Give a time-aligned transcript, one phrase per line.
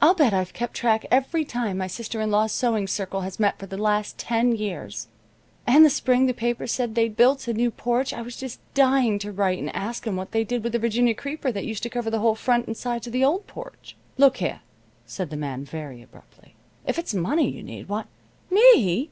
[0.00, 3.58] I'll bet I've kept track every time my sister in law's sewing circle has met
[3.58, 5.08] for the last ten years,
[5.66, 9.18] and the spring the paper said they built a new porch I was just dying
[9.18, 12.08] to write and ask'em what they did with the Virginia creeper that used to cover
[12.08, 14.60] the whole front and sides of the old porch." "Look here,"
[15.04, 16.54] said the man, very abruptly,
[16.86, 18.04] "if it's money you need, why"
[18.50, 19.10] "Me!